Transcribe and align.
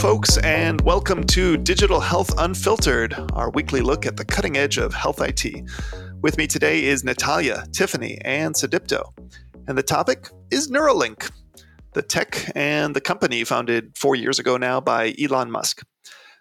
folks, 0.00 0.38
and 0.38 0.80
welcome 0.80 1.22
to 1.24 1.58
Digital 1.58 2.00
Health 2.00 2.32
Unfiltered, 2.38 3.14
our 3.34 3.50
weekly 3.50 3.82
look 3.82 4.06
at 4.06 4.16
the 4.16 4.24
cutting 4.24 4.56
edge 4.56 4.78
of 4.78 4.94
health 4.94 5.20
IT. 5.20 5.44
With 6.22 6.38
me 6.38 6.46
today 6.46 6.84
is 6.84 7.04
Natalia, 7.04 7.66
Tiffany, 7.72 8.18
and 8.24 8.54
Sudipto. 8.54 9.12
And 9.68 9.76
the 9.76 9.82
topic 9.82 10.30
is 10.50 10.70
Neuralink, 10.70 11.30
the 11.92 12.00
tech 12.00 12.50
and 12.54 12.96
the 12.96 13.02
company 13.02 13.44
founded 13.44 13.92
four 13.94 14.16
years 14.16 14.38
ago 14.38 14.56
now 14.56 14.80
by 14.80 15.14
Elon 15.22 15.50
Musk. 15.50 15.82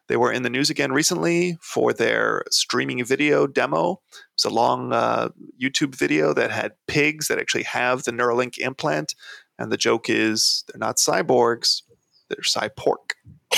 They 0.08 0.16
were 0.16 0.32
in 0.32 0.44
the 0.44 0.50
news 0.50 0.70
again 0.70 0.94
recently 0.94 1.58
for 1.62 1.92
their 1.92 2.46
streaming 2.50 3.04
video 3.04 3.46
demo. 3.46 4.00
It's 4.36 4.46
a 4.46 4.50
long 4.50 4.94
uh, 4.94 5.30
YouTube 5.62 5.96
video 5.96 6.34
that 6.34 6.52
had 6.52 6.76
pigs 6.88 7.28
that 7.28 7.40
actually 7.40 7.64
have 7.64 8.04
the 8.04 8.12
Neuralink 8.12 8.58
implant. 8.58 9.16
And 9.58 9.70
the 9.70 9.76
joke 9.76 10.10
is 10.10 10.64
they're 10.70 10.80
not 10.80 10.96
cyborgs, 10.96 11.82
they're 12.30 12.38
cypork. 12.38 13.16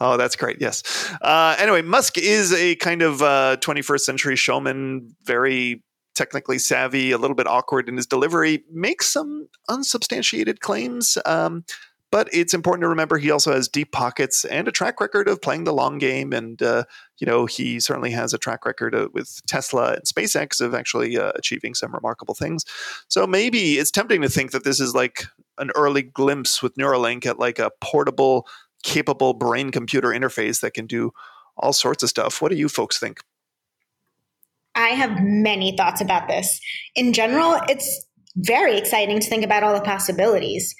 oh, 0.00 0.16
that's 0.16 0.36
great. 0.36 0.58
Yes. 0.60 0.82
Uh, 1.20 1.56
anyway, 1.58 1.82
Musk 1.82 2.18
is 2.18 2.52
a 2.52 2.76
kind 2.76 3.02
of 3.02 3.22
uh, 3.22 3.56
21st 3.60 4.00
century 4.00 4.36
showman, 4.36 5.14
very 5.24 5.82
technically 6.14 6.58
savvy, 6.58 7.12
a 7.12 7.18
little 7.18 7.36
bit 7.36 7.46
awkward 7.46 7.88
in 7.88 7.96
his 7.96 8.06
delivery, 8.06 8.64
makes 8.72 9.08
some 9.08 9.48
unsubstantiated 9.68 10.60
claims. 10.60 11.18
Um, 11.26 11.64
but 12.12 12.28
it's 12.32 12.54
important 12.54 12.82
to 12.82 12.88
remember 12.88 13.18
he 13.18 13.30
also 13.30 13.52
has 13.52 13.68
deep 13.68 13.92
pockets 13.92 14.44
and 14.44 14.68
a 14.68 14.72
track 14.72 15.00
record 15.00 15.28
of 15.28 15.42
playing 15.42 15.64
the 15.64 15.72
long 15.72 15.98
game. 15.98 16.32
And, 16.32 16.62
uh, 16.62 16.84
you 17.18 17.26
know, 17.26 17.46
he 17.46 17.80
certainly 17.80 18.12
has 18.12 18.32
a 18.32 18.38
track 18.38 18.64
record 18.64 18.94
of, 18.94 19.12
with 19.12 19.40
Tesla 19.46 19.94
and 19.94 20.04
SpaceX 20.04 20.60
of 20.60 20.74
actually 20.74 21.18
uh, 21.18 21.32
achieving 21.34 21.74
some 21.74 21.92
remarkable 21.92 22.34
things. 22.34 22.64
So 23.08 23.26
maybe 23.26 23.78
it's 23.78 23.90
tempting 23.90 24.22
to 24.22 24.28
think 24.28 24.52
that 24.52 24.64
this 24.64 24.80
is 24.80 24.94
like 24.94 25.24
an 25.58 25.70
early 25.74 26.02
glimpse 26.02 26.62
with 26.62 26.74
Neuralink 26.76 27.26
at 27.26 27.38
like 27.38 27.58
a 27.58 27.70
portable, 27.80 28.46
capable 28.82 29.34
brain 29.34 29.70
computer 29.70 30.08
interface 30.08 30.60
that 30.60 30.74
can 30.74 30.86
do 30.86 31.12
all 31.56 31.72
sorts 31.72 32.02
of 32.02 32.08
stuff. 32.08 32.42
What 32.42 32.50
do 32.50 32.56
you 32.56 32.68
folks 32.68 32.98
think? 32.98 33.20
I 34.74 34.88
have 34.88 35.22
many 35.22 35.74
thoughts 35.76 36.00
about 36.00 36.28
this. 36.28 36.60
In 36.94 37.12
general, 37.14 37.58
it's 37.68 38.04
very 38.36 38.76
exciting 38.76 39.20
to 39.20 39.28
think 39.28 39.44
about 39.44 39.62
all 39.62 39.74
the 39.74 39.80
possibilities 39.80 40.74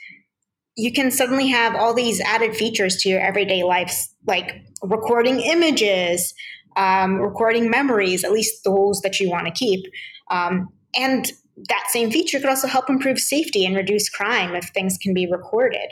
you 0.77 0.93
can 0.93 1.11
suddenly 1.11 1.49
have 1.49 1.75
all 1.75 1.95
these 1.95 2.21
added 2.21 2.55
features 2.55 2.97
to 2.99 3.09
your 3.09 3.21
everyday 3.21 3.65
lives, 3.65 4.15
like 4.27 4.63
recording 4.83 5.41
images, 5.41 6.35
um, 6.77 7.17
recording 7.17 7.71
memories, 7.71 8.23
at 8.23 8.33
least 8.33 8.63
those 8.63 9.01
that 9.01 9.19
you 9.19 9.31
want 9.31 9.47
to 9.47 9.53
keep. 9.53 9.87
Um, 10.31 10.69
and 10.95 11.33
that 11.69 11.87
same 11.89 12.11
feature 12.11 12.39
could 12.39 12.51
also 12.51 12.69
help 12.69 12.91
improve 12.91 13.19
safety 13.19 13.65
and 13.65 13.77
reduce 13.77 14.09
crime 14.11 14.55
if 14.55 14.67
things 14.69 14.99
can 14.99 15.15
be 15.15 15.27
recorded. 15.31 15.91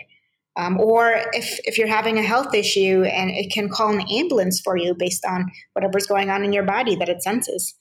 Um, 0.57 0.79
or 0.79 1.21
if, 1.33 1.59
if 1.65 1.79
you're 1.79 1.89
having 1.89 2.17
a 2.17 2.23
health 2.23 2.55
issue 2.55 3.03
and 3.03 3.31
it 3.31 3.53
can 3.53 3.69
call 3.69 3.93
an 3.93 4.07
ambulance 4.09 4.61
for 4.61 4.77
you 4.77 4.95
based 4.95 5.25
on 5.27 5.51
whatever's 5.73 6.07
going 6.07 6.31
on 6.31 6.45
in 6.45 6.53
your 6.53 6.63
body 6.63 6.95
that 6.97 7.09
it 7.09 7.23
senses. 7.23 7.75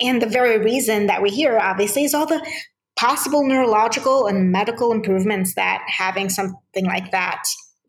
And 0.00 0.22
the 0.22 0.28
very 0.28 0.58
reason 0.58 1.06
that 1.08 1.22
we 1.22 1.30
hear, 1.30 1.58
obviously, 1.58 2.04
is 2.04 2.14
all 2.14 2.26
the 2.26 2.44
possible 2.96 3.44
neurological 3.44 4.26
and 4.26 4.52
medical 4.52 4.92
improvements 4.92 5.54
that 5.54 5.82
having 5.86 6.28
something 6.28 6.86
like 6.86 7.10
that 7.10 7.42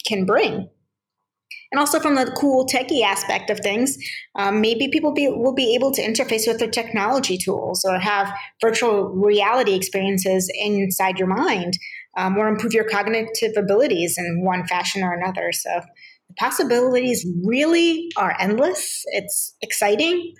can 0.05 0.25
bring. 0.25 0.69
And 1.71 1.79
also 1.79 1.99
from 1.99 2.15
the 2.15 2.31
cool 2.37 2.65
techie 2.65 3.03
aspect 3.03 3.49
of 3.49 3.59
things, 3.59 3.97
um, 4.35 4.61
maybe 4.61 4.87
people 4.89 5.13
be, 5.13 5.27
will 5.27 5.53
be 5.53 5.73
able 5.75 5.91
to 5.91 6.01
interface 6.01 6.47
with 6.47 6.59
their 6.59 6.69
technology 6.69 7.37
tools 7.37 7.85
or 7.85 7.99
have 7.99 8.33
virtual 8.61 9.09
reality 9.09 9.73
experiences 9.73 10.51
inside 10.55 11.17
your 11.17 11.27
mind 11.27 11.77
um, 12.17 12.37
or 12.37 12.47
improve 12.47 12.73
your 12.73 12.87
cognitive 12.87 13.53
abilities 13.57 14.17
in 14.17 14.43
one 14.43 14.65
fashion 14.67 15.03
or 15.03 15.13
another. 15.13 15.51
So 15.51 15.81
the 16.27 16.33
possibilities 16.35 17.25
really 17.43 18.09
are 18.17 18.35
endless. 18.39 19.03
It's 19.07 19.55
exciting, 19.61 20.33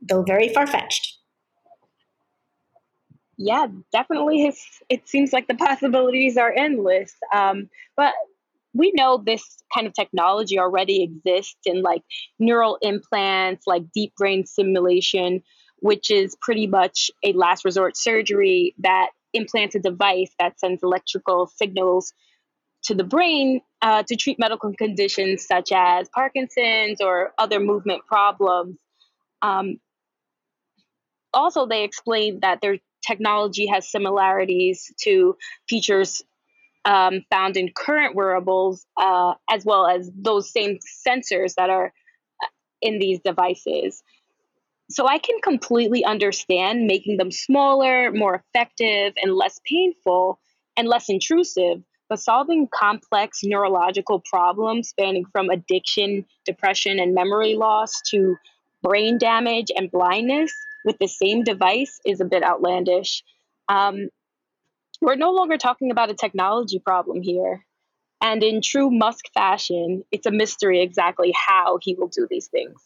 though 0.00 0.22
very 0.22 0.48
far 0.50 0.66
fetched 0.66 1.16
yeah, 3.38 3.66
definitely. 3.92 4.52
it 4.88 5.08
seems 5.08 5.32
like 5.32 5.46
the 5.46 5.54
possibilities 5.54 6.36
are 6.36 6.52
endless. 6.52 7.14
Um, 7.34 7.68
but 7.96 8.14
we 8.76 8.92
know 8.94 9.22
this 9.24 9.42
kind 9.74 9.86
of 9.86 9.94
technology 9.94 10.58
already 10.58 11.02
exists 11.02 11.56
in 11.64 11.82
like 11.82 12.02
neural 12.38 12.78
implants, 12.82 13.66
like 13.66 13.90
deep 13.92 14.14
brain 14.16 14.44
stimulation, 14.44 15.42
which 15.78 16.10
is 16.10 16.36
pretty 16.40 16.66
much 16.66 17.10
a 17.24 17.32
last 17.32 17.64
resort 17.64 17.96
surgery 17.96 18.74
that 18.78 19.10
implants 19.32 19.74
a 19.74 19.78
device 19.78 20.30
that 20.38 20.58
sends 20.58 20.82
electrical 20.82 21.46
signals 21.46 22.12
to 22.82 22.94
the 22.94 23.04
brain 23.04 23.60
uh, 23.82 24.02
to 24.04 24.16
treat 24.16 24.38
medical 24.38 24.72
conditions 24.74 25.46
such 25.46 25.72
as 25.72 26.08
Parkinson's 26.10 27.00
or 27.00 27.32
other 27.38 27.60
movement 27.60 28.02
problems. 28.06 28.76
Um, 29.42 29.80
also, 31.34 31.66
they 31.66 31.84
explained 31.84 32.42
that 32.42 32.60
their 32.60 32.78
technology 33.06 33.66
has 33.66 33.90
similarities 33.90 34.92
to 35.02 35.36
features 35.68 36.22
um, 36.86 37.22
found 37.30 37.56
in 37.56 37.70
current 37.74 38.14
wearables, 38.14 38.86
uh, 38.96 39.34
as 39.50 39.64
well 39.64 39.86
as 39.86 40.10
those 40.14 40.50
same 40.50 40.78
sensors 41.06 41.54
that 41.56 41.68
are 41.68 41.92
uh, 42.42 42.46
in 42.80 43.00
these 43.00 43.20
devices. 43.20 44.02
So 44.88 45.08
I 45.08 45.18
can 45.18 45.40
completely 45.42 46.04
understand 46.04 46.86
making 46.86 47.16
them 47.16 47.32
smaller, 47.32 48.12
more 48.12 48.36
effective, 48.36 49.14
and 49.20 49.34
less 49.34 49.60
painful 49.68 50.38
and 50.76 50.86
less 50.86 51.08
intrusive. 51.08 51.82
But 52.08 52.20
solving 52.20 52.68
complex 52.72 53.40
neurological 53.42 54.20
problems 54.20 54.90
spanning 54.90 55.24
from 55.32 55.50
addiction, 55.50 56.24
depression, 56.44 57.00
and 57.00 57.14
memory 57.14 57.56
loss 57.56 58.00
to 58.10 58.36
brain 58.80 59.18
damage 59.18 59.72
and 59.76 59.90
blindness 59.90 60.52
with 60.84 60.96
the 61.00 61.08
same 61.08 61.42
device 61.42 61.98
is 62.06 62.20
a 62.20 62.24
bit 62.24 62.44
outlandish. 62.44 63.24
Um, 63.68 64.08
we're 65.00 65.16
no 65.16 65.32
longer 65.32 65.56
talking 65.56 65.90
about 65.90 66.10
a 66.10 66.14
technology 66.14 66.78
problem 66.78 67.22
here. 67.22 67.64
And 68.20 68.42
in 68.42 68.62
true 68.62 68.90
Musk 68.90 69.26
fashion, 69.34 70.02
it's 70.10 70.26
a 70.26 70.30
mystery 70.30 70.82
exactly 70.82 71.32
how 71.32 71.78
he 71.82 71.94
will 71.94 72.08
do 72.08 72.26
these 72.30 72.48
things. 72.48 72.80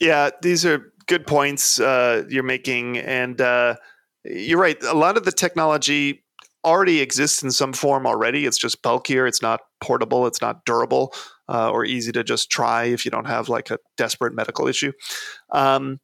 Yeah, 0.00 0.30
these 0.42 0.64
are 0.64 0.92
good 1.06 1.26
points 1.26 1.80
uh, 1.80 2.24
you're 2.28 2.42
making. 2.42 2.98
And 2.98 3.40
uh, 3.40 3.76
you're 4.24 4.60
right. 4.60 4.82
A 4.84 4.94
lot 4.94 5.16
of 5.16 5.24
the 5.24 5.32
technology 5.32 6.24
already 6.64 7.00
exists 7.00 7.42
in 7.42 7.50
some 7.50 7.72
form 7.72 8.06
already. 8.06 8.46
It's 8.46 8.58
just 8.58 8.82
bulkier, 8.82 9.26
it's 9.26 9.42
not 9.42 9.60
portable, 9.80 10.26
it's 10.26 10.40
not 10.40 10.64
durable, 10.64 11.14
uh, 11.48 11.70
or 11.70 11.84
easy 11.84 12.12
to 12.12 12.24
just 12.24 12.50
try 12.50 12.84
if 12.84 13.04
you 13.04 13.10
don't 13.10 13.26
have 13.26 13.48
like 13.48 13.70
a 13.70 13.78
desperate 13.96 14.34
medical 14.34 14.66
issue. 14.66 14.92
Um, 15.52 16.00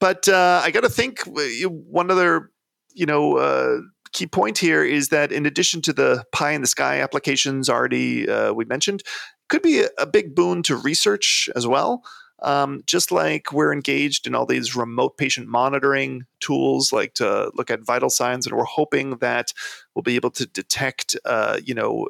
but 0.00 0.28
uh, 0.28 0.60
I 0.64 0.70
got 0.70 0.82
to 0.82 0.88
think 0.88 1.20
one 1.26 2.10
other, 2.10 2.50
you 2.94 3.06
know, 3.06 3.36
uh, 3.36 3.80
key 4.12 4.26
point 4.26 4.58
here 4.58 4.84
is 4.84 5.08
that 5.08 5.32
in 5.32 5.46
addition 5.46 5.80
to 5.82 5.92
the 5.92 6.24
pie 6.32 6.52
in 6.52 6.60
the 6.60 6.66
sky 6.66 7.00
applications 7.00 7.68
already 7.68 8.28
uh, 8.28 8.52
we 8.52 8.64
mentioned, 8.64 9.02
could 9.48 9.62
be 9.62 9.80
a, 9.80 9.88
a, 9.98 10.06
big 10.06 10.34
boon 10.34 10.62
to 10.62 10.76
research 10.76 11.48
as 11.56 11.66
well. 11.66 12.02
Um, 12.42 12.82
just 12.86 13.12
like 13.12 13.52
we're 13.52 13.72
engaged 13.72 14.26
in 14.26 14.34
all 14.34 14.46
these 14.46 14.74
remote 14.74 15.16
patient 15.16 15.46
monitoring 15.46 16.26
tools, 16.40 16.92
like 16.92 17.14
to 17.14 17.52
look 17.54 17.70
at 17.70 17.84
vital 17.84 18.10
signs, 18.10 18.46
and 18.46 18.56
we're 18.56 18.64
hoping 18.64 19.18
that 19.18 19.52
we'll 19.94 20.02
be 20.02 20.16
able 20.16 20.32
to 20.32 20.46
detect, 20.46 21.16
uh, 21.24 21.60
you 21.64 21.72
know, 21.72 22.08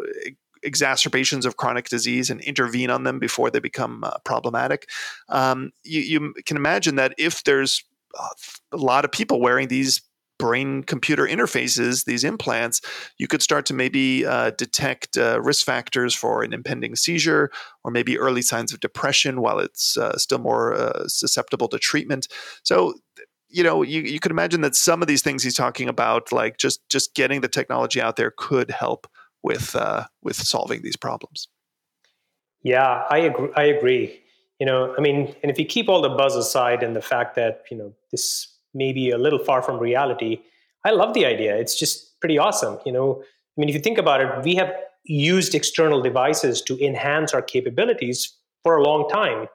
exacerbations 0.62 1.44
of 1.44 1.56
chronic 1.56 1.88
disease 1.88 2.30
and 2.30 2.40
intervene 2.42 2.88
on 2.88 3.04
them 3.04 3.18
before 3.18 3.50
they 3.50 3.58
become 3.58 4.04
uh, 4.04 4.18
problematic. 4.24 4.88
Um, 5.28 5.72
you, 5.82 6.00
you, 6.00 6.34
can 6.46 6.56
imagine 6.56 6.94
that 6.96 7.14
if 7.18 7.44
there's 7.44 7.84
uh, 8.18 8.28
a 8.72 8.76
lot 8.76 9.04
of 9.04 9.12
people 9.12 9.40
wearing 9.40 9.68
these 9.68 10.00
brain 10.42 10.82
computer 10.82 11.24
interfaces, 11.24 12.04
these 12.04 12.24
implants, 12.24 12.80
you 13.16 13.28
could 13.28 13.40
start 13.40 13.64
to 13.64 13.72
maybe 13.72 14.26
uh, 14.26 14.50
detect 14.58 15.16
uh, 15.16 15.40
risk 15.40 15.64
factors 15.64 16.16
for 16.16 16.42
an 16.42 16.52
impending 16.52 16.96
seizure 16.96 17.48
or 17.84 17.92
maybe 17.92 18.18
early 18.18 18.42
signs 18.42 18.72
of 18.72 18.80
depression 18.80 19.40
while 19.40 19.60
it's 19.60 19.96
uh, 19.96 20.18
still 20.18 20.40
more 20.40 20.74
uh, 20.74 21.06
susceptible 21.06 21.68
to 21.68 21.78
treatment. 21.78 22.26
So, 22.64 22.94
you 23.50 23.62
know, 23.62 23.82
you, 23.82 24.00
you 24.00 24.18
could 24.18 24.32
imagine 24.32 24.62
that 24.62 24.74
some 24.74 25.00
of 25.00 25.06
these 25.06 25.22
things 25.22 25.44
he's 25.44 25.54
talking 25.54 25.88
about, 25.88 26.32
like 26.32 26.58
just 26.58 26.80
just 26.88 27.14
getting 27.14 27.40
the 27.40 27.48
technology 27.48 28.02
out 28.02 28.16
there, 28.16 28.32
could 28.36 28.72
help 28.72 29.06
with 29.44 29.76
uh, 29.76 30.06
with 30.24 30.34
solving 30.34 30.82
these 30.82 30.96
problems. 30.96 31.46
Yeah, 32.64 33.04
I 33.10 33.18
agree. 33.18 33.50
I 33.54 33.64
agree. 33.64 34.20
You 34.58 34.66
know, 34.66 34.92
I 34.98 35.00
mean, 35.00 35.36
and 35.42 35.52
if 35.52 35.58
you 35.58 35.66
keep 35.66 35.88
all 35.88 36.02
the 36.02 36.08
buzz 36.08 36.34
aside 36.34 36.82
and 36.82 36.96
the 36.96 37.02
fact 37.02 37.36
that 37.36 37.62
you 37.70 37.76
know 37.76 37.94
this 38.10 38.51
may 38.74 38.92
be 38.92 39.10
a 39.10 39.18
little 39.18 39.38
far 39.38 39.62
from 39.62 39.78
reality, 39.78 40.40
I 40.84 40.90
love 40.90 41.14
the 41.14 41.26
idea. 41.26 41.56
It's 41.56 41.78
just 41.78 42.18
pretty 42.20 42.38
awesome. 42.38 42.78
You 42.84 42.92
know, 42.92 43.22
I 43.22 43.60
mean, 43.60 43.68
if 43.68 43.74
you 43.74 43.80
think 43.80 43.98
about 43.98 44.20
it, 44.20 44.44
we 44.44 44.54
have 44.56 44.72
used 45.04 45.54
external 45.54 46.00
devices 46.02 46.62
to 46.62 46.78
enhance 46.84 47.34
our 47.34 47.42
capabilities 47.42 48.36
for 48.62 48.76
a 48.76 48.82
long 48.82 49.08
time, 49.08 49.48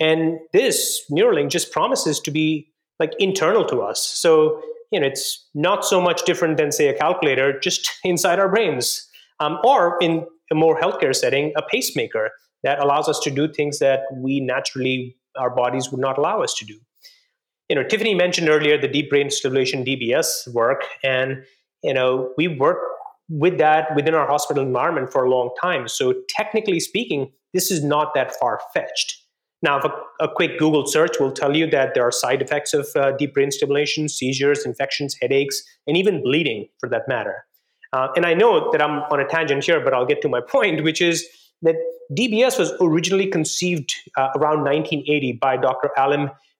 and 0.00 0.38
this 0.52 1.02
Neuralink 1.10 1.50
just 1.50 1.72
promises 1.72 2.18
to 2.20 2.30
be 2.30 2.68
like 2.98 3.12
internal 3.18 3.64
to 3.66 3.80
us. 3.82 4.04
So 4.04 4.60
you 4.90 5.00
know, 5.00 5.06
it's 5.06 5.48
not 5.54 5.84
so 5.84 6.00
much 6.00 6.24
different 6.24 6.56
than 6.56 6.72
say 6.72 6.88
a 6.88 6.94
calculator, 6.94 7.58
just 7.58 7.90
inside 8.04 8.38
our 8.38 8.48
brains. 8.48 9.06
um, 9.40 9.58
or 9.64 9.96
in 10.02 10.26
a 10.50 10.54
more 10.54 10.78
healthcare 10.78 11.14
setting, 11.14 11.52
a 11.56 11.62
pacemaker 11.62 12.30
that 12.62 12.78
allows 12.78 13.08
us 13.08 13.18
to 13.20 13.30
do 13.30 13.50
things 13.50 13.78
that 13.78 14.00
we 14.16 14.40
naturally, 14.40 15.16
our 15.36 15.48
bodies 15.48 15.90
would 15.90 16.00
not 16.00 16.18
allow 16.18 16.42
us 16.42 16.52
to 16.54 16.64
do. 16.64 16.78
You 17.70 17.76
know, 17.76 17.84
Tiffany 17.84 18.14
mentioned 18.14 18.48
earlier 18.48 18.76
the 18.76 18.88
deep 18.88 19.08
brain 19.10 19.30
stimulation 19.30 19.84
DBS 19.84 20.52
work, 20.52 20.84
and 21.04 21.44
you 21.84 21.94
know, 21.94 22.32
we 22.36 22.48
work 22.48 22.78
with 23.28 23.58
that 23.58 23.94
within 23.94 24.12
our 24.12 24.26
hospital 24.26 24.60
environment 24.60 25.12
for 25.12 25.24
a 25.24 25.30
long 25.30 25.50
time. 25.62 25.86
So 25.86 26.12
technically 26.28 26.80
speaking, 26.80 27.30
this 27.54 27.70
is 27.70 27.84
not 27.84 28.12
that 28.14 28.34
far 28.40 28.60
fetched. 28.74 29.16
Now, 29.62 29.78
a, 29.78 30.24
a, 30.24 30.28
quick 30.28 30.58
Google 30.58 30.84
search 30.84 31.20
will 31.20 31.30
tell 31.30 31.56
you 31.56 31.70
that 31.70 31.94
there 31.94 32.02
are 32.02 32.10
side 32.10 32.42
effects 32.42 32.74
of 32.74 32.88
uh, 32.96 33.12
deep 33.12 33.34
brain 33.34 33.52
stimulation, 33.52 34.08
seizures, 34.08 34.66
infections, 34.66 35.14
headaches, 35.20 35.62
and 35.86 35.96
even 35.96 36.24
bleeding 36.24 36.66
for 36.80 36.88
that 36.88 37.06
matter. 37.06 37.44
Uh, 37.92 38.08
and 38.16 38.26
I 38.26 38.34
know 38.34 38.72
that 38.72 38.82
I'm 38.82 39.02
on 39.12 39.20
a 39.20 39.28
tangent 39.28 39.64
here, 39.64 39.78
but 39.84 39.94
I'll 39.94 40.06
get 40.06 40.22
to 40.22 40.28
my 40.28 40.40
point, 40.48 40.82
which 40.82 41.00
is 41.00 41.24
that 41.62 41.76
DBS 42.12 42.58
was 42.58 42.72
originally 42.80 43.26
conceived 43.26 43.94
uh, 44.16 44.30
around 44.34 44.64
1980 44.64 45.32
by 45.40 45.56
Dr. 45.56 45.90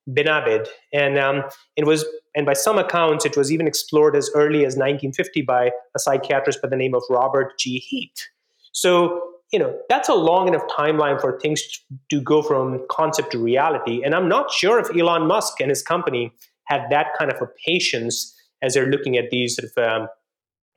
Benabid, 0.09 0.69
and 0.93 1.19
um, 1.19 1.45
it 1.77 1.87
was, 1.87 2.05
and 2.35 2.47
by 2.47 2.55
some 2.55 2.79
accounts, 2.79 3.25
it 3.25 3.37
was 3.37 3.53
even 3.53 3.67
explored 3.67 4.17
as 4.17 4.31
early 4.35 4.61
as 4.61 4.75
1950 4.75 5.43
by 5.43 5.71
a 5.95 5.99
psychiatrist 5.99 6.63
by 6.63 6.69
the 6.69 6.77
name 6.77 6.95
of 6.95 7.03
Robert 7.11 7.59
G. 7.59 7.79
Heath. 7.79 8.29
So 8.73 9.31
you 9.53 9.59
know 9.59 9.77
that's 9.89 10.09
a 10.09 10.15
long 10.15 10.49
enough 10.49 10.63
timeline 10.69 11.21
for 11.21 11.39
things 11.41 11.63
to 12.09 12.21
go 12.21 12.43
from 12.43 12.85
concept 12.91 13.33
to 13.33 13.39
reality 13.39 14.03
and 14.05 14.15
i'm 14.15 14.29
not 14.29 14.51
sure 14.51 14.79
if 14.79 14.95
elon 14.97 15.27
musk 15.27 15.61
and 15.61 15.71
his 15.71 15.83
company 15.83 16.33
had 16.65 16.83
that 16.91 17.09
kind 17.19 17.31
of 17.31 17.41
a 17.43 17.49
patience 17.67 18.35
as 18.63 18.75
they're 18.75 18.87
looking 18.87 19.17
at 19.17 19.31
these 19.31 19.57
sort 19.57 19.71
of 19.71 20.03
um, 20.03 20.09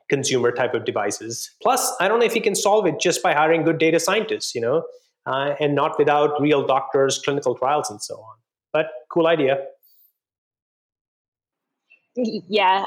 consumer 0.10 0.52
type 0.52 0.74
of 0.74 0.86
devices 0.86 1.52
plus 1.62 1.94
i 2.00 2.08
don't 2.08 2.20
know 2.20 2.26
if 2.26 2.34
he 2.34 2.40
can 2.40 2.56
solve 2.56 2.86
it 2.86 3.00
just 3.00 3.22
by 3.22 3.34
hiring 3.34 3.64
good 3.64 3.78
data 3.78 4.00
scientists 4.00 4.56
you 4.56 4.62
know 4.62 4.84
uh, 5.26 5.56
and 5.60 5.74
not 5.76 5.98
without 5.98 6.42
real 6.42 6.66
doctors 6.66 7.20
clinical 7.24 7.56
trials 7.56 7.90
and 7.90 8.02
so 8.02 8.16
on 8.16 8.36
but 8.74 8.88
cool 9.10 9.28
idea 9.28 9.58
yeah 12.16 12.86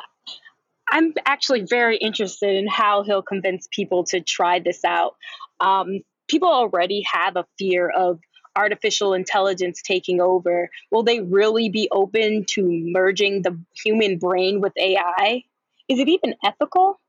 I'm 0.88 1.14
actually 1.24 1.62
very 1.62 1.96
interested 1.96 2.54
in 2.54 2.68
how 2.68 3.02
he'll 3.02 3.22
convince 3.22 3.68
people 3.70 4.04
to 4.04 4.20
try 4.20 4.60
this 4.60 4.84
out. 4.84 5.16
Um, 5.60 6.00
people 6.28 6.48
already 6.48 7.02
have 7.12 7.36
a 7.36 7.44
fear 7.58 7.90
of 7.90 8.20
artificial 8.54 9.12
intelligence 9.12 9.82
taking 9.82 10.20
over. 10.20 10.70
Will 10.90 11.02
they 11.02 11.20
really 11.20 11.68
be 11.68 11.88
open 11.90 12.44
to 12.50 12.62
merging 12.64 13.42
the 13.42 13.58
human 13.84 14.18
brain 14.18 14.60
with 14.60 14.72
AI? 14.78 15.42
Is 15.88 15.98
it 15.98 16.08
even 16.08 16.34
ethical? 16.44 17.00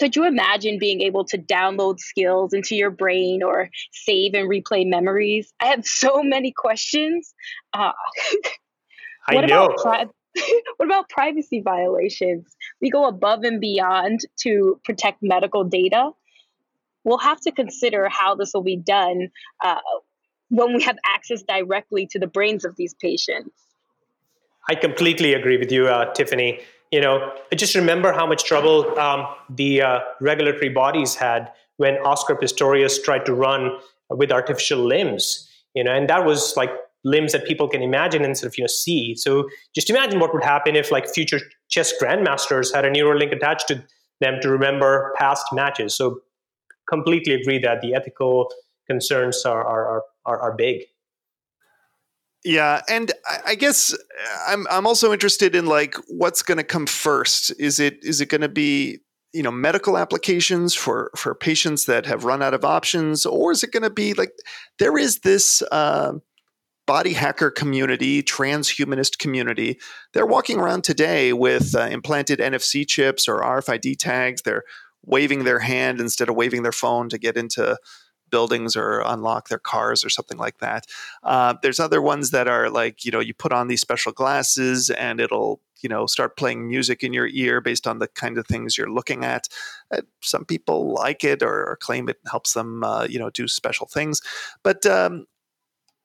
Could 0.00 0.16
you 0.16 0.26
imagine 0.26 0.78
being 0.78 1.00
able 1.02 1.24
to 1.26 1.38
download 1.38 2.00
skills 2.00 2.52
into 2.52 2.74
your 2.74 2.90
brain 2.90 3.42
or 3.42 3.70
save 3.92 4.34
and 4.34 4.50
replay 4.50 4.86
memories? 4.86 5.52
I 5.60 5.66
have 5.66 5.86
so 5.86 6.22
many 6.22 6.52
questions. 6.52 7.34
Uh, 7.72 7.92
I 9.28 9.40
know. 9.40 9.74
Pri- 9.80 10.06
what 10.76 10.86
about 10.86 11.08
privacy 11.08 11.60
violations? 11.64 12.56
We 12.80 12.90
go 12.90 13.06
above 13.06 13.44
and 13.44 13.60
beyond 13.60 14.20
to 14.40 14.80
protect 14.84 15.22
medical 15.22 15.64
data 15.64 16.10
we'll 17.04 17.18
have 17.18 17.40
to 17.42 17.52
consider 17.52 18.08
how 18.08 18.34
this 18.34 18.52
will 18.54 18.62
be 18.62 18.76
done 18.76 19.28
uh, 19.62 19.80
when 20.48 20.74
we 20.74 20.82
have 20.82 20.96
access 21.06 21.42
directly 21.42 22.06
to 22.10 22.18
the 22.18 22.26
brains 22.26 22.64
of 22.64 22.74
these 22.76 22.94
patients. 22.94 23.52
I 24.68 24.74
completely 24.74 25.34
agree 25.34 25.58
with 25.58 25.70
you, 25.70 25.86
uh, 25.88 26.12
Tiffany. 26.14 26.60
You 26.94 27.00
know, 27.00 27.32
I 27.50 27.56
just 27.56 27.74
remember 27.74 28.12
how 28.12 28.24
much 28.24 28.44
trouble 28.44 28.96
um, 29.00 29.26
the 29.50 29.82
uh, 29.82 29.98
regulatory 30.20 30.68
bodies 30.68 31.16
had 31.16 31.50
when 31.76 31.94
Oscar 32.06 32.36
Pistorius 32.36 33.02
tried 33.02 33.26
to 33.26 33.34
run 33.34 33.76
with 34.10 34.30
artificial 34.30 34.78
limbs. 34.78 35.50
You 35.74 35.82
know, 35.82 35.90
and 35.92 36.08
that 36.08 36.24
was 36.24 36.56
like 36.56 36.70
limbs 37.02 37.32
that 37.32 37.46
people 37.46 37.66
can 37.66 37.82
imagine 37.82 38.24
and 38.24 38.38
sort 38.38 38.52
of 38.52 38.56
you 38.56 38.62
know 38.62 38.68
see. 38.68 39.16
So 39.16 39.48
just 39.74 39.90
imagine 39.90 40.20
what 40.20 40.32
would 40.32 40.44
happen 40.44 40.76
if 40.76 40.92
like 40.92 41.12
future 41.12 41.40
chess 41.68 41.92
grandmasters 42.00 42.72
had 42.72 42.84
a 42.84 42.90
Neuralink 42.92 43.32
attached 43.34 43.66
to 43.68 43.82
them 44.20 44.38
to 44.42 44.48
remember 44.48 45.12
past 45.18 45.44
matches. 45.52 45.96
So 45.96 46.20
completely 46.88 47.34
agree 47.34 47.58
that 47.58 47.80
the 47.80 47.92
ethical 47.92 48.52
concerns 48.86 49.44
are 49.44 49.64
are 49.64 50.04
are, 50.26 50.38
are 50.40 50.54
big. 50.54 50.82
Yeah, 52.44 52.82
and 52.90 53.10
I 53.46 53.54
guess 53.54 53.96
I'm 54.46 54.66
I'm 54.70 54.86
also 54.86 55.12
interested 55.12 55.54
in 55.54 55.64
like 55.64 55.94
what's 56.08 56.42
going 56.42 56.58
to 56.58 56.64
come 56.64 56.86
first. 56.86 57.50
Is 57.58 57.80
it 57.80 57.98
is 58.02 58.20
it 58.20 58.28
going 58.28 58.42
to 58.42 58.50
be 58.50 58.98
you 59.32 59.42
know 59.42 59.50
medical 59.50 59.96
applications 59.96 60.74
for 60.74 61.10
for 61.16 61.34
patients 61.34 61.86
that 61.86 62.04
have 62.04 62.24
run 62.24 62.42
out 62.42 62.52
of 62.52 62.62
options, 62.62 63.24
or 63.24 63.50
is 63.50 63.62
it 63.62 63.72
going 63.72 63.82
to 63.82 63.90
be 63.90 64.12
like 64.12 64.32
there 64.78 64.98
is 64.98 65.20
this 65.20 65.62
uh, 65.72 66.12
body 66.86 67.14
hacker 67.14 67.50
community, 67.50 68.22
transhumanist 68.22 69.18
community? 69.18 69.78
They're 70.12 70.26
walking 70.26 70.60
around 70.60 70.84
today 70.84 71.32
with 71.32 71.74
uh, 71.74 71.84
implanted 71.84 72.40
NFC 72.40 72.86
chips 72.86 73.26
or 73.26 73.40
RFID 73.40 73.96
tags. 73.98 74.42
They're 74.42 74.64
waving 75.02 75.44
their 75.44 75.60
hand 75.60 75.98
instead 75.98 76.28
of 76.28 76.36
waving 76.36 76.62
their 76.62 76.72
phone 76.72 77.08
to 77.08 77.16
get 77.16 77.38
into 77.38 77.78
buildings 78.34 78.74
or 78.74 79.00
unlock 79.06 79.48
their 79.48 79.60
cars 79.60 80.04
or 80.04 80.10
something 80.10 80.38
like 80.38 80.58
that. 80.58 80.86
Uh, 81.22 81.54
there's 81.62 81.78
other 81.78 82.02
ones 82.02 82.32
that 82.32 82.48
are 82.48 82.68
like, 82.68 83.04
you 83.04 83.12
know, 83.12 83.20
you 83.20 83.32
put 83.32 83.52
on 83.52 83.68
these 83.68 83.80
special 83.80 84.10
glasses 84.10 84.90
and 84.90 85.20
it'll, 85.20 85.60
you 85.82 85.88
know, 85.88 86.04
start 86.06 86.36
playing 86.36 86.66
music 86.66 87.04
in 87.04 87.12
your 87.12 87.28
ear 87.28 87.60
based 87.60 87.86
on 87.86 88.00
the 88.00 88.08
kind 88.08 88.36
of 88.36 88.44
things 88.48 88.76
you're 88.76 88.90
looking 88.90 89.24
at. 89.24 89.46
Uh, 89.92 90.00
some 90.20 90.44
people 90.44 90.92
like 90.92 91.22
it 91.22 91.44
or, 91.44 91.64
or, 91.70 91.76
claim 91.76 92.08
it 92.08 92.18
helps 92.28 92.54
them, 92.54 92.82
uh, 92.82 93.04
you 93.08 93.20
know, 93.20 93.30
do 93.30 93.46
special 93.46 93.86
things. 93.86 94.20
But 94.64 94.84
um, 94.84 95.26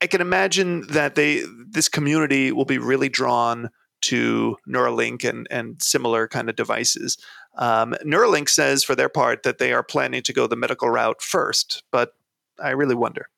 I 0.00 0.06
can 0.06 0.20
imagine 0.20 0.86
that 0.88 1.16
they 1.16 1.42
this 1.76 1.88
community 1.88 2.52
will 2.52 2.64
be 2.64 2.78
really 2.78 3.08
drawn 3.08 3.70
to 4.02 4.56
Neuralink 4.68 5.28
and, 5.28 5.46
and 5.50 5.82
similar 5.82 6.28
kind 6.28 6.48
of 6.48 6.56
devices. 6.56 7.18
Um, 7.56 7.94
Neuralink 8.04 8.48
says, 8.48 8.84
for 8.84 8.94
their 8.94 9.08
part, 9.08 9.42
that 9.42 9.58
they 9.58 9.72
are 9.72 9.82
planning 9.82 10.22
to 10.22 10.32
go 10.32 10.46
the 10.46 10.56
medical 10.56 10.88
route 10.88 11.20
first, 11.20 11.82
but 11.90 12.14
I 12.62 12.70
really 12.70 12.94
wonder. 12.94 13.28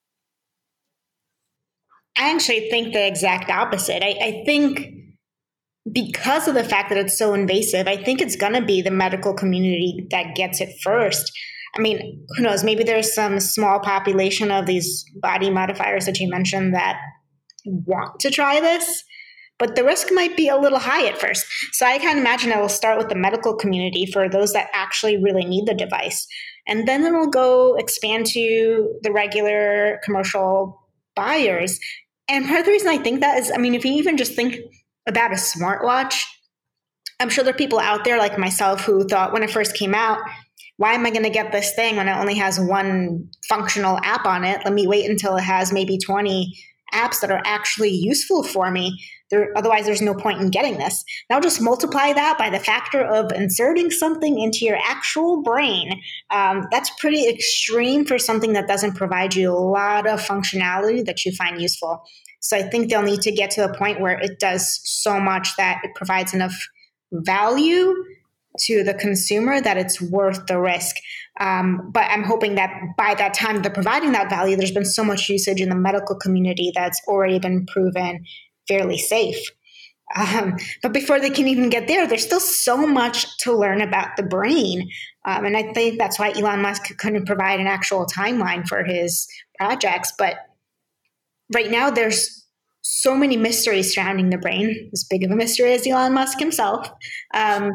I 2.16 2.32
actually 2.32 2.68
think 2.70 2.92
the 2.92 3.06
exact 3.06 3.50
opposite. 3.50 4.02
I, 4.04 4.10
I 4.20 4.42
think 4.44 4.88
because 5.90 6.46
of 6.46 6.54
the 6.54 6.64
fact 6.64 6.90
that 6.90 6.98
it's 6.98 7.18
so 7.18 7.34
invasive, 7.34 7.88
I 7.88 7.96
think 7.96 8.20
it's 8.20 8.36
going 8.36 8.52
to 8.52 8.64
be 8.64 8.82
the 8.82 8.90
medical 8.90 9.34
community 9.34 10.06
that 10.10 10.34
gets 10.34 10.60
it 10.60 10.74
first. 10.82 11.32
I 11.76 11.80
mean, 11.80 12.26
who 12.36 12.42
knows? 12.42 12.62
Maybe 12.62 12.84
there's 12.84 13.14
some 13.14 13.40
small 13.40 13.80
population 13.80 14.50
of 14.50 14.66
these 14.66 15.04
body 15.22 15.50
modifiers 15.50 16.04
that 16.04 16.20
you 16.20 16.28
mentioned 16.28 16.74
that 16.74 17.00
want 17.64 18.20
to 18.20 18.30
try 18.30 18.60
this 18.60 19.04
but 19.62 19.76
the 19.76 19.84
risk 19.84 20.08
might 20.10 20.36
be 20.36 20.48
a 20.48 20.56
little 20.56 20.80
high 20.80 21.06
at 21.06 21.18
first. 21.18 21.46
So 21.70 21.86
I 21.86 21.98
can 21.98 22.18
imagine 22.18 22.50
it 22.50 22.58
will 22.58 22.68
start 22.68 22.98
with 22.98 23.08
the 23.08 23.14
medical 23.14 23.54
community 23.54 24.06
for 24.06 24.28
those 24.28 24.52
that 24.54 24.68
actually 24.72 25.22
really 25.22 25.44
need 25.44 25.66
the 25.66 25.74
device. 25.74 26.26
And 26.66 26.86
then 26.86 27.04
it 27.04 27.12
will 27.12 27.28
go 27.28 27.74
expand 27.76 28.26
to 28.26 28.98
the 29.02 29.12
regular 29.12 30.00
commercial 30.04 30.80
buyers. 31.16 31.78
And 32.28 32.46
part 32.46 32.60
of 32.60 32.66
the 32.66 32.72
reason 32.72 32.88
I 32.88 32.98
think 32.98 33.20
that 33.20 33.38
is, 33.38 33.50
I 33.52 33.58
mean, 33.58 33.74
if 33.74 33.84
you 33.84 33.92
even 33.94 34.16
just 34.16 34.34
think 34.34 34.56
about 35.06 35.32
a 35.32 35.36
smartwatch, 35.36 36.24
I'm 37.20 37.28
sure 37.28 37.44
there 37.44 37.54
are 37.54 37.56
people 37.56 37.78
out 37.78 38.04
there 38.04 38.18
like 38.18 38.38
myself 38.38 38.84
who 38.84 39.04
thought 39.04 39.32
when 39.32 39.42
it 39.42 39.50
first 39.50 39.74
came 39.74 39.94
out, 39.94 40.18
why 40.76 40.94
am 40.94 41.06
I 41.06 41.10
going 41.10 41.24
to 41.24 41.30
get 41.30 41.52
this 41.52 41.74
thing 41.74 41.96
when 41.96 42.08
it 42.08 42.16
only 42.16 42.34
has 42.34 42.58
one 42.58 43.30
functional 43.48 43.98
app 44.02 44.24
on 44.26 44.44
it? 44.44 44.60
Let 44.64 44.72
me 44.72 44.86
wait 44.86 45.08
until 45.08 45.36
it 45.36 45.42
has 45.42 45.72
maybe 45.72 45.98
20 45.98 46.52
apps 46.92 47.20
that 47.20 47.30
are 47.30 47.42
actually 47.44 47.90
useful 47.90 48.42
for 48.42 48.70
me. 48.70 48.98
There, 49.30 49.50
otherwise, 49.56 49.86
there's 49.86 50.02
no 50.02 50.14
point 50.14 50.40
in 50.40 50.50
getting 50.50 50.78
this. 50.78 51.04
Now, 51.30 51.40
just 51.40 51.60
multiply 51.60 52.12
that 52.12 52.36
by 52.38 52.50
the 52.50 52.58
factor 52.58 53.02
of 53.02 53.32
inserting 53.32 53.90
something 53.90 54.38
into 54.38 54.64
your 54.64 54.78
actual 54.84 55.42
brain. 55.42 56.00
Um, 56.30 56.66
that's 56.70 56.90
pretty 56.98 57.28
extreme 57.28 58.04
for 58.04 58.18
something 58.18 58.52
that 58.52 58.68
doesn't 58.68 58.94
provide 58.94 59.34
you 59.34 59.50
a 59.50 59.56
lot 59.56 60.06
of 60.06 60.20
functionality 60.20 61.04
that 61.06 61.24
you 61.24 61.32
find 61.32 61.60
useful. 61.60 62.02
So, 62.40 62.56
I 62.56 62.62
think 62.62 62.90
they'll 62.90 63.02
need 63.02 63.22
to 63.22 63.32
get 63.32 63.50
to 63.52 63.64
a 63.64 63.76
point 63.76 64.00
where 64.00 64.18
it 64.18 64.38
does 64.38 64.80
so 64.84 65.18
much 65.18 65.56
that 65.56 65.80
it 65.82 65.94
provides 65.94 66.34
enough 66.34 66.54
value 67.12 67.94
to 68.60 68.84
the 68.84 68.94
consumer 68.94 69.60
that 69.60 69.76
it's 69.76 70.00
worth 70.00 70.46
the 70.46 70.58
risk. 70.58 70.96
Um, 71.40 71.90
but 71.92 72.04
I'm 72.10 72.22
hoping 72.22 72.54
that 72.56 72.70
by 72.96 73.14
that 73.14 73.34
time 73.34 73.62
they're 73.62 73.72
providing 73.72 74.12
that 74.12 74.30
value, 74.30 74.56
there's 74.56 74.72
been 74.72 74.84
so 74.84 75.04
much 75.04 75.28
usage 75.28 75.60
in 75.60 75.70
the 75.70 75.74
medical 75.74 76.16
community 76.16 76.72
that's 76.74 77.00
already 77.08 77.38
been 77.38 77.66
proven 77.66 78.24
fairly 78.68 78.98
safe. 78.98 79.38
Um, 80.14 80.56
but 80.82 80.92
before 80.92 81.20
they 81.20 81.30
can 81.30 81.48
even 81.48 81.70
get 81.70 81.88
there, 81.88 82.06
there's 82.06 82.24
still 82.24 82.40
so 82.40 82.86
much 82.86 83.26
to 83.38 83.52
learn 83.56 83.80
about 83.80 84.16
the 84.16 84.22
brain. 84.22 84.90
Um, 85.24 85.46
and 85.46 85.56
I 85.56 85.72
think 85.72 85.98
that's 85.98 86.18
why 86.18 86.32
Elon 86.36 86.60
Musk 86.60 86.96
couldn't 86.98 87.26
provide 87.26 87.60
an 87.60 87.66
actual 87.66 88.06
timeline 88.06 88.66
for 88.68 88.84
his 88.84 89.26
projects. 89.58 90.12
But 90.18 90.36
right 91.54 91.70
now, 91.70 91.90
there's 91.90 92.46
so 92.82 93.14
many 93.14 93.36
mysteries 93.36 93.94
surrounding 93.94 94.30
the 94.30 94.38
brain, 94.38 94.90
as 94.92 95.04
big 95.08 95.22
of 95.22 95.30
a 95.30 95.36
mystery 95.36 95.72
as 95.72 95.86
Elon 95.86 96.12
Musk 96.12 96.38
himself. 96.38 96.90
Um, 97.32 97.72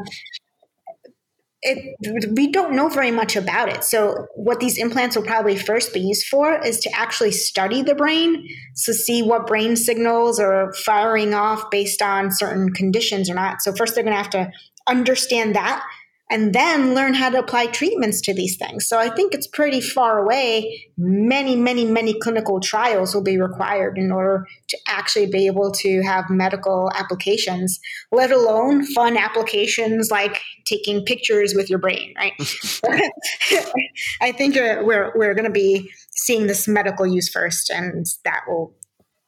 it, 1.62 2.30
we 2.36 2.50
don't 2.52 2.74
know 2.74 2.88
very 2.88 3.10
much 3.10 3.34
about 3.34 3.68
it. 3.68 3.82
So, 3.82 4.26
what 4.36 4.60
these 4.60 4.78
implants 4.78 5.16
will 5.16 5.24
probably 5.24 5.56
first 5.56 5.92
be 5.92 6.00
used 6.00 6.26
for 6.28 6.54
is 6.54 6.78
to 6.80 6.90
actually 6.94 7.32
study 7.32 7.82
the 7.82 7.94
brain 7.94 8.46
to 8.84 8.94
see 8.94 9.22
what 9.22 9.46
brain 9.46 9.74
signals 9.74 10.38
are 10.38 10.72
firing 10.74 11.34
off 11.34 11.70
based 11.70 12.00
on 12.00 12.30
certain 12.30 12.72
conditions 12.72 13.28
or 13.28 13.34
not. 13.34 13.60
So, 13.62 13.72
first, 13.72 13.94
they're 13.94 14.04
going 14.04 14.16
to 14.16 14.22
have 14.22 14.30
to 14.30 14.50
understand 14.86 15.54
that 15.56 15.84
and 16.30 16.54
then 16.54 16.94
learn 16.94 17.14
how 17.14 17.30
to 17.30 17.38
apply 17.38 17.66
treatments 17.66 18.20
to 18.22 18.34
these 18.34 18.56
things. 18.56 18.86
So 18.86 18.98
I 18.98 19.08
think 19.08 19.32
it's 19.32 19.46
pretty 19.46 19.80
far 19.80 20.18
away. 20.18 20.90
Many, 20.98 21.56
many, 21.56 21.84
many 21.86 22.18
clinical 22.20 22.60
trials 22.60 23.14
will 23.14 23.22
be 23.22 23.38
required 23.38 23.96
in 23.96 24.12
order 24.12 24.46
to 24.68 24.78
actually 24.86 25.26
be 25.26 25.46
able 25.46 25.72
to 25.72 26.02
have 26.02 26.28
medical 26.28 26.90
applications, 26.94 27.80
let 28.12 28.30
alone 28.30 28.84
fun 28.84 29.16
applications 29.16 30.10
like 30.10 30.42
taking 30.66 31.02
pictures 31.04 31.54
with 31.54 31.70
your 31.70 31.78
brain, 31.78 32.12
right? 32.16 32.32
I 34.20 34.32
think 34.32 34.56
uh, 34.56 34.82
we're, 34.82 35.12
we're 35.14 35.34
going 35.34 35.46
to 35.46 35.50
be 35.50 35.90
seeing 36.10 36.46
this 36.46 36.68
medical 36.68 37.06
use 37.06 37.30
first, 37.30 37.70
and 37.70 38.06
that 38.24 38.42
will 38.46 38.74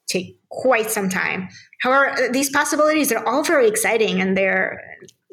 take 0.07 0.39
quite 0.51 0.91
some 0.91 1.09
time. 1.09 1.49
However, 1.83 2.29
these 2.31 2.51
possibilities 2.51 3.11
are 3.13 3.25
all 3.27 3.43
very 3.43 3.69
exciting 3.69 4.21
and 4.21 4.37
they're 4.37 4.83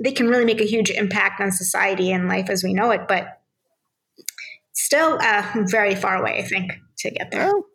they 0.03 0.11
can 0.11 0.27
really 0.27 0.45
make 0.45 0.61
a 0.61 0.65
huge 0.65 0.89
impact 0.89 1.41
on 1.41 1.51
society 1.51 2.11
and 2.11 2.27
life 2.27 2.49
as 2.49 2.63
we 2.63 2.73
know 2.73 2.91
it, 2.91 3.07
but 3.07 3.41
still 4.73 5.17
uh, 5.21 5.43
very 5.55 5.95
far 5.95 6.15
away, 6.15 6.37
I 6.37 6.43
think, 6.43 6.71
to 6.99 7.11
get 7.11 7.31
there. 7.31 7.47
Well, 7.47 7.65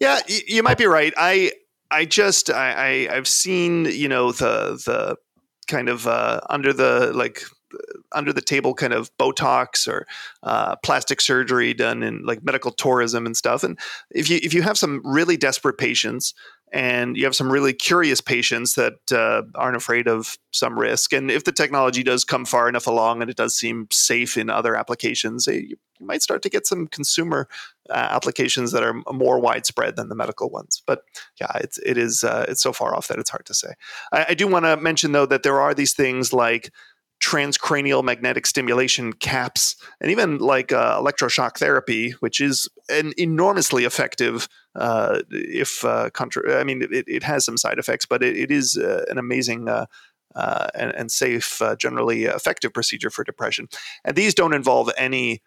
yeah, 0.00 0.20
you 0.26 0.62
might 0.62 0.78
be 0.78 0.86
right. 0.86 1.12
I 1.16 1.52
I 1.90 2.04
just 2.04 2.50
I, 2.50 3.08
I 3.08 3.14
have 3.14 3.28
seen 3.28 3.84
you 3.84 4.08
know 4.08 4.32
the 4.32 4.80
the 4.84 5.16
kind 5.68 5.88
of 5.88 6.06
uh, 6.06 6.40
under 6.48 6.72
the 6.72 7.12
like 7.14 7.42
under 8.12 8.32
the 8.32 8.40
table 8.40 8.74
kind 8.74 8.92
of 8.92 9.16
Botox 9.18 9.86
or 9.86 10.06
uh, 10.42 10.76
plastic 10.76 11.20
surgery 11.20 11.74
done 11.74 12.02
in 12.02 12.24
like 12.24 12.42
medical 12.44 12.70
tourism 12.70 13.26
and 13.26 13.36
stuff. 13.36 13.62
And 13.64 13.78
if 14.10 14.28
you 14.30 14.40
if 14.42 14.54
you 14.54 14.62
have 14.62 14.78
some 14.78 15.00
really 15.04 15.36
desperate 15.36 15.78
patients 15.78 16.34
and 16.72 17.16
you 17.16 17.24
have 17.24 17.34
some 17.34 17.50
really 17.50 17.72
curious 17.72 18.20
patients 18.20 18.74
that 18.74 18.94
uh, 19.12 19.42
aren't 19.54 19.76
afraid 19.76 20.06
of 20.06 20.38
some 20.52 20.78
risk. 20.78 21.12
And 21.12 21.30
if 21.30 21.44
the 21.44 21.52
technology 21.52 22.02
does 22.02 22.24
come 22.24 22.44
far 22.44 22.68
enough 22.68 22.86
along 22.86 23.22
and 23.22 23.30
it 23.30 23.36
does 23.36 23.56
seem 23.56 23.88
safe 23.90 24.36
in 24.36 24.48
other 24.48 24.76
applications, 24.76 25.48
eh, 25.48 25.62
you 25.68 25.76
might 26.00 26.22
start 26.22 26.42
to 26.42 26.48
get 26.48 26.66
some 26.66 26.86
consumer 26.86 27.48
uh, 27.90 27.94
applications 27.94 28.72
that 28.72 28.84
are 28.84 29.02
more 29.12 29.40
widespread 29.40 29.96
than 29.96 30.08
the 30.08 30.14
medical 30.14 30.48
ones. 30.48 30.82
But 30.86 31.02
yeah, 31.40 31.50
it's 31.56 31.78
it 31.78 31.98
is 31.98 32.22
uh, 32.22 32.46
it's 32.48 32.62
so 32.62 32.72
far 32.72 32.94
off 32.94 33.08
that 33.08 33.18
it's 33.18 33.30
hard 33.30 33.46
to 33.46 33.54
say. 33.54 33.74
I, 34.12 34.26
I 34.30 34.34
do 34.34 34.46
want 34.46 34.64
to 34.64 34.76
mention 34.76 35.12
though 35.12 35.26
that 35.26 35.42
there 35.42 35.60
are 35.60 35.74
these 35.74 35.94
things 35.94 36.32
like 36.32 36.72
transcranial 37.20 38.02
magnetic 38.02 38.46
stimulation 38.46 39.12
caps 39.12 39.76
and 40.00 40.10
even 40.10 40.38
like 40.38 40.72
uh, 40.72 41.00
electroshock 41.00 41.58
therapy 41.58 42.12
which 42.20 42.40
is 42.40 42.68
an 42.88 43.12
enormously 43.18 43.84
effective 43.84 44.48
uh, 44.74 45.20
if 45.30 45.84
uh, 45.84 46.08
contra- 46.10 46.58
i 46.58 46.64
mean 46.64 46.82
it, 46.82 47.04
it, 47.06 47.22
has 47.22 47.44
some 47.44 47.58
side 47.58 47.78
effects 47.78 48.06
but 48.06 48.22
it, 48.22 48.36
it 48.36 48.50
is 48.50 48.78
uh, 48.78 49.04
an 49.10 49.18
amazing 49.18 49.68
uh, 49.68 49.84
uh, 50.34 50.68
and, 50.74 50.94
and, 50.94 51.10
safe 51.10 51.60
generally 51.76 52.26
effective 52.26 52.72
procedure 52.72 53.10
for 53.10 53.24
depression. 53.24 53.68
And 54.04 54.14
these 54.14 54.32
don't 54.32 54.54
involve 54.54 54.88
any 54.96 55.42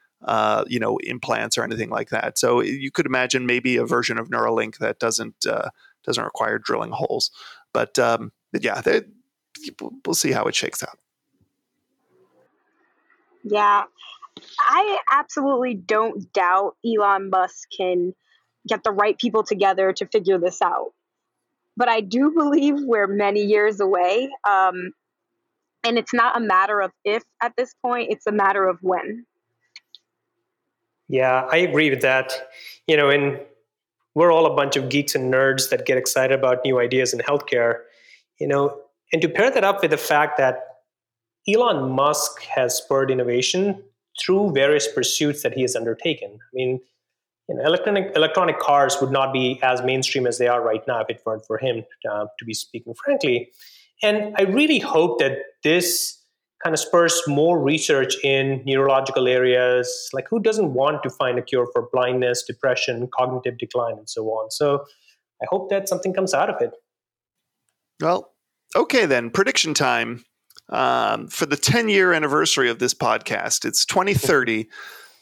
you 0.68 0.78
know 0.78 0.98
implants 0.98 1.58
or 1.58 1.64
anything 1.64 1.90
like 1.90 2.10
that. 2.10 2.38
So 2.38 2.60
you 2.60 2.92
could 2.92 3.06
imagine 3.06 3.46
maybe 3.46 3.78
a 3.78 3.86
version 3.86 4.18
of 4.18 4.28
neuralink 4.28 4.80
that 4.80 5.00
doesn't 5.00 5.46
doesn't 6.04 6.24
require 6.26 6.60
drilling 6.60 6.92
holes. 6.92 7.32
But 7.74 7.98
um, 7.98 8.34
yeah 8.60 8.82
we'll 9.80 10.14
see 10.16 10.34
how 10.34 10.44
it 10.44 10.56
shakes 10.56 10.84
out 10.84 10.98
yeah. 13.44 13.84
I 14.60 15.00
absolutely 15.12 15.76
don't 15.76 16.32
doubt 16.34 16.76
Elon 16.86 17.30
Musk 17.30 17.70
can 17.76 18.14
get 18.68 18.84
the 18.84 18.92
right 18.92 19.18
people 19.18 19.44
together 19.44 19.94
to 19.94 20.08
figure 20.08 20.40
this 20.40 20.62
out. 20.62 20.94
But 21.76 21.90
I 21.90 22.02
do 22.02 22.32
believe 22.32 22.76
we're 22.78 23.08
many 23.08 23.42
years 23.42 23.80
away. 23.80 24.30
Um, 24.48 24.94
and 25.84 25.98
it's 25.98 26.14
not 26.14 26.38
a 26.38 26.40
matter 26.40 26.82
of 26.82 26.92
if 27.04 27.24
at 27.42 27.54
this 27.58 27.74
point, 27.82 28.12
it's 28.12 28.26
a 28.26 28.32
matter 28.32 28.68
of 28.68 28.78
when. 28.82 29.26
Yeah, 31.10 31.48
I 31.52 31.58
agree 31.58 31.90
with 31.90 32.02
that. 32.02 32.50
You 32.88 32.98
know, 32.98 33.10
and 33.10 33.40
we're 34.16 34.32
all 34.32 34.46
a 34.46 34.56
bunch 34.56 34.76
of 34.76 34.90
geeks 34.90 35.16
and 35.16 35.34
nerds 35.34 35.70
that 35.70 35.86
get 35.86 35.98
excited 35.98 36.38
about 36.38 36.60
new 36.64 36.80
ideas 36.80 37.14
in 37.14 37.20
healthcare. 37.20 37.82
You 38.40 38.48
know, 38.48 38.80
and 39.12 39.22
to 39.22 39.30
pair 39.30 39.52
that 39.52 39.64
up 39.64 39.82
with 39.82 39.92
the 39.92 39.98
fact 39.98 40.38
that 40.38 40.73
Elon 41.48 41.92
Musk 41.92 42.42
has 42.44 42.78
spurred 42.78 43.12
innovation 43.12 43.84
through 44.20 44.52
various 44.54 44.88
pursuits 44.88 45.44
that 45.44 45.54
he 45.54 45.62
has 45.62 45.76
undertaken. 45.76 46.32
I 46.32 46.52
mean, 46.54 46.80
you 47.50 47.56
know, 47.56 47.64
electronic 47.66 48.16
electronic 48.16 48.60
cars 48.60 48.98
would 49.02 49.12
not 49.12 49.34
be 49.34 49.60
as 49.62 49.82
mainstream 49.82 50.26
as 50.26 50.38
they 50.38 50.48
are 50.48 50.62
right 50.64 50.86
now 50.88 51.02
if 51.02 51.10
it 51.10 51.22
weren't 51.26 51.46
for 51.46 51.58
him, 51.58 51.84
uh, 52.10 52.26
to 52.40 52.46
be 52.46 52.54
speaking 52.54 52.94
frankly. 52.94 53.52
And 54.02 54.36
I 54.38 54.44
really 54.44 54.80
hope 54.80 55.20
that 55.20 55.40
this 55.64 56.20
kind 56.64 56.74
of 56.74 56.80
spurs 56.80 57.22
more 57.28 57.60
research 57.60 58.16
in 58.24 58.64
neurological 58.66 59.28
areas. 59.28 60.10
Like, 60.14 60.28
who 60.30 60.40
doesn't 60.40 60.74
want 60.74 61.04
to 61.04 61.10
find 61.10 61.38
a 61.38 61.42
cure 61.42 61.68
for 61.74 61.90
blindness, 61.92 62.44
depression, 62.44 63.10
cognitive 63.14 63.58
decline, 63.58 63.98
and 63.98 64.10
so 64.10 64.26
on? 64.28 64.50
So, 64.50 64.86
I 65.42 65.46
hope 65.50 65.70
that 65.70 65.90
something 65.90 66.14
comes 66.14 66.34
out 66.34 66.50
of 66.50 66.62
it. 66.62 66.72
Well, 68.00 68.34
okay 68.76 69.06
then. 69.06 69.30
Prediction 69.30 69.74
time 69.74 70.24
um, 70.70 71.28
for 71.28 71.46
the 71.46 71.58
10 71.58 71.90
year 71.90 72.14
anniversary 72.14 72.70
of 72.70 72.80
this 72.80 72.94
podcast. 72.94 73.66
It's 73.66 73.86
2030. 73.86 74.68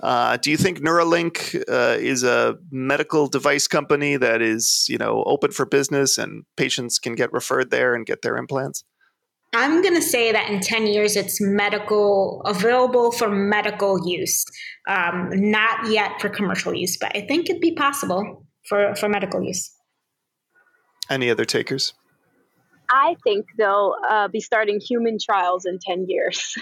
Uh, 0.02 0.38
do 0.38 0.50
you 0.50 0.58
think 0.58 0.80
Neuralink 0.80 1.64
uh, 1.70 1.98
is 2.00 2.24
a 2.24 2.58
medical 2.72 3.28
device 3.28 3.68
company 3.68 4.18
that 4.18 4.42
is, 4.42 4.88
you 4.90 4.98
know, 4.98 5.24
open 5.26 5.52
for 5.52 5.66
business 5.66 6.18
and 6.18 6.44
patients 6.58 6.98
can 6.98 7.14
get 7.14 7.32
referred 7.32 7.70
there 7.70 7.94
and 7.94 8.06
get 8.06 8.24
their 8.24 8.38
implants? 8.38 8.84
I'm 9.54 9.82
going 9.82 9.96
to 9.96 10.02
say 10.02 10.32
that 10.32 10.50
in 10.50 10.62
10 10.62 10.88
years, 10.88 11.16
it's 11.16 11.42
medical, 11.42 12.42
available 12.46 13.12
for 13.12 13.30
medical 13.30 14.08
use, 14.08 14.46
um, 14.88 15.30
not 15.34 15.92
yet 15.92 16.22
for 16.22 16.30
commercial 16.30 16.74
use, 16.74 16.98
but 16.98 17.16
I 17.16 17.22
think 17.28 17.50
it'd 17.50 17.62
be 17.62 17.76
possible 17.76 18.46
for, 18.68 18.96
for 18.96 19.10
medical 19.10 19.44
use. 19.44 19.70
Any 21.10 21.30
other 21.30 21.44
takers? 21.44 21.94
I 22.92 23.16
think 23.24 23.48
they'll 23.58 23.96
uh, 24.10 24.28
be 24.28 24.40
starting 24.40 24.80
human 24.80 25.18
trials 25.18 25.66
in 25.66 25.80
10 25.80 26.08
years. 26.08 26.56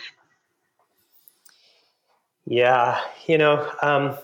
yeah, 2.45 3.01
you 3.27 3.38
know, 3.38 3.69
um, 3.81 4.15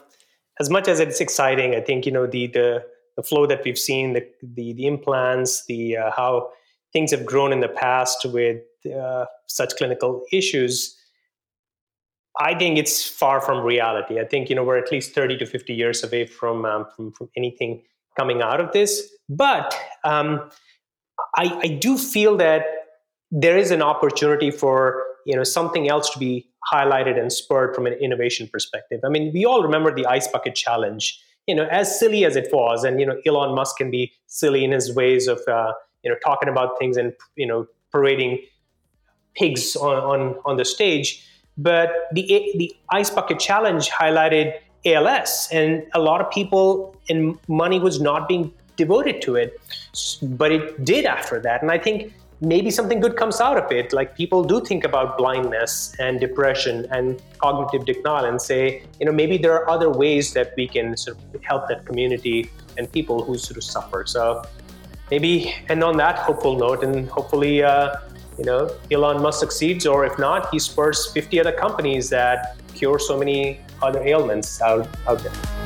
as 0.60 0.70
much 0.70 0.88
as 0.88 1.00
it's 1.00 1.20
exciting, 1.20 1.76
I 1.76 1.82
think, 1.82 2.06
you 2.06 2.12
know, 2.12 2.28
the, 2.28 2.48
the, 2.48 2.86
the 3.18 3.24
flow 3.24 3.46
that 3.48 3.64
we've 3.66 3.78
seen, 3.78 4.14
the, 4.14 4.26
the, 4.42 4.74
the 4.74 4.86
implants, 4.86 5.66
the 5.66 5.98
uh, 5.98 6.12
how 6.16 6.52
things 6.94 7.12
have 7.12 7.26
grown 7.26 7.52
in 7.52 7.60
the 7.60 7.68
past 7.68 8.26
with 8.26 8.62
uh, 8.86 9.26
such 9.48 9.76
clinical 9.76 10.24
issues, 10.32 10.96
I 12.40 12.54
think 12.54 12.78
it's 12.78 13.08
far 13.08 13.42
from 13.42 13.64
reality. 13.64 14.20
I 14.20 14.26
think 14.26 14.50
you 14.50 14.56
know 14.56 14.64
we're 14.64 14.78
at 14.78 14.92
least 14.92 15.14
thirty 15.14 15.38
to 15.38 15.46
fifty 15.46 15.74
years 15.74 16.04
away 16.04 16.26
from 16.26 16.66
um, 16.66 16.86
from, 16.96 17.12
from 17.12 17.30
anything 17.38 17.84
coming 18.18 18.42
out 18.42 18.60
of 18.60 18.72
this. 18.74 19.10
But 19.30 19.78
um, 20.04 20.50
I, 21.36 21.60
I 21.64 21.68
do 21.68 21.98
feel 21.98 22.38
that 22.38 22.66
there 23.32 23.58
is 23.58 23.72
an 23.72 23.82
opportunity 23.82 24.52
for 24.52 25.04
you 25.26 25.36
know 25.36 25.44
something 25.44 25.90
else 25.90 26.10
to 26.12 26.20
be 26.20 26.48
highlighted 26.72 27.20
and 27.20 27.32
spurred 27.32 27.76
from 27.76 27.86
an 27.86 27.94
innovation 27.94 28.48
perspective. 28.52 29.02
I 29.06 29.10
mean, 29.10 29.32
we 29.34 29.46
all 29.46 29.62
remember 29.62 29.94
the 29.94 30.06
ice 30.06 30.28
bucket 30.28 30.56
challenge. 30.56 31.20
You 31.48 31.56
know, 31.56 31.66
as 31.66 32.00
silly 32.00 32.26
as 32.26 32.36
it 32.36 32.48
was, 32.52 32.84
and 32.84 33.00
you 33.00 33.06
know, 33.06 33.20
Elon 33.26 33.54
Musk 33.54 33.78
can 33.78 33.92
be 33.92 34.12
silly 34.28 34.64
in 34.64 34.72
his 34.72 34.96
ways 34.96 35.28
of 35.28 35.40
uh, 35.48 35.74
you 36.04 36.10
know 36.10 36.18
talking 36.24 36.50
about 36.50 36.80
things 36.80 36.98
and 36.98 37.14
you 37.36 37.46
know 37.46 37.68
parading 37.92 38.40
pigs 39.36 39.76
on 39.76 39.98
on, 39.98 40.36
on 40.46 40.58
the 40.58 40.66
stage. 40.66 41.24
But 41.58 41.92
the 42.14 42.26
the 42.58 42.76
ice 42.90 43.10
bucket 43.10 43.40
challenge 43.40 43.90
highlighted 43.90 44.54
ALS, 44.86 45.50
and 45.52 45.84
a 45.94 46.00
lot 46.00 46.22
of 46.22 46.30
people 46.32 46.96
and 47.10 47.38
money 47.48 47.80
was 47.80 48.02
not 48.02 48.28
being 48.28 48.54
devoted 48.76 49.22
to 49.24 49.36
it. 49.36 49.60
But 50.22 50.52
it 50.52 50.84
did 50.84 51.06
after 51.06 51.40
that. 51.40 51.62
And 51.62 51.72
I 51.72 51.78
think 51.78 52.14
maybe 52.42 52.70
something 52.70 53.00
good 53.00 53.16
comes 53.16 53.40
out 53.40 53.58
of 53.58 53.72
it. 53.72 53.94
Like 53.94 54.16
people 54.16 54.44
do 54.44 54.62
think 54.62 54.84
about 54.84 55.18
blindness 55.18 55.96
and 56.00 56.20
depression 56.20 56.86
and 56.92 57.22
cognitive 57.38 57.86
decline 57.86 58.26
and 58.26 58.42
say, 58.42 58.84
you 59.00 59.06
know, 59.06 59.12
maybe 59.12 59.38
there 59.38 59.54
are 59.54 59.70
other 59.70 59.90
ways 59.90 60.34
that 60.34 60.54
we 60.58 60.68
can 60.68 60.98
sort 60.98 61.18
of 61.34 61.44
help 61.44 61.68
that 61.70 61.86
community 61.86 62.50
and 62.78 62.92
people 62.92 63.24
who 63.24 63.38
sort 63.38 63.58
of 63.58 63.64
suffer. 63.64 64.06
So 64.06 64.44
maybe, 65.10 65.54
and 65.70 65.84
on 65.84 65.98
that 65.98 66.20
hopeful 66.20 66.58
note, 66.58 66.84
and 66.84 67.10
hopefully, 67.10 67.64
uh, 67.64 67.96
you 68.38 68.44
know, 68.44 68.70
Elon 68.92 69.22
Musk 69.22 69.40
succeeds, 69.40 69.86
or 69.86 70.06
if 70.06 70.20
not, 70.20 70.50
he 70.52 70.60
spurs 70.60 71.12
50 71.14 71.40
other 71.40 71.54
companies 71.54 72.10
that 72.10 72.58
cure 72.74 73.00
so 73.00 73.18
many 73.18 73.62
other 73.82 74.04
ailments 74.06 74.62
out, 74.62 74.88
out 75.08 75.20
there. 75.20 75.65